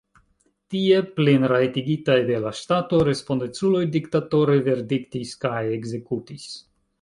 Tie, 0.75 1.01
plenrajtigitaj 1.17 2.15
de 2.29 2.39
la 2.45 2.53
ŝtato, 2.59 3.01
respondeculoj 3.09 3.83
diktatore 3.97 4.57
verdiktis 4.71 5.35
kaj 5.45 5.61
ekzekutis. 5.77 6.51